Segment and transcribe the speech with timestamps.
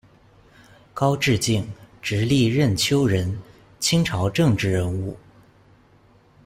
[0.95, 1.63] 高质敬，
[2.01, 3.39] 直隶任丘人，
[3.79, 5.15] 清朝政治人物。